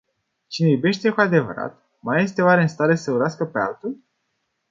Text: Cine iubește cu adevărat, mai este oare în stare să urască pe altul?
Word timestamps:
Cine 0.47 0.69
iubește 0.69 1.09
cu 1.09 1.19
adevărat, 1.21 1.85
mai 1.99 2.23
este 2.23 2.41
oare 2.41 2.61
în 2.61 2.67
stare 2.67 2.95
să 2.95 3.11
urască 3.11 3.45
pe 3.45 3.59
altul? 3.59 4.03